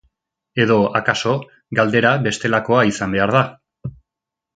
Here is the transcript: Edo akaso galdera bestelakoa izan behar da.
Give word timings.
Edo 0.63 0.77
akaso 0.99 1.33
galdera 1.79 2.13
bestelakoa 2.29 2.87
izan 2.93 3.13
behar 3.17 3.35
da. 3.37 3.45